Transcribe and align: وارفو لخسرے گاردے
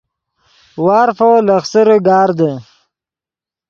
وارفو 0.83 1.31
لخسرے 1.47 1.97
گاردے 2.07 2.51